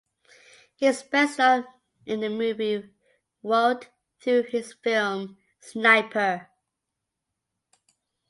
He 0.77 0.87
is 0.87 1.03
best 1.03 1.37
known 1.37 1.67
in 2.07 2.21
the 2.21 2.29
movie 2.29 2.89
world 3.43 3.87
through 4.19 4.45
his 4.49 4.73
film 4.73 5.37
"Sniper". 5.59 6.49